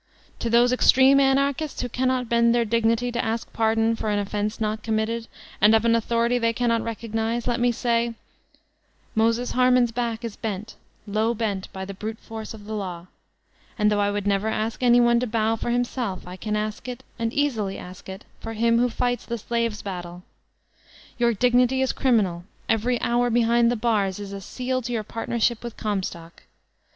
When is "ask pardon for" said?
3.23-4.09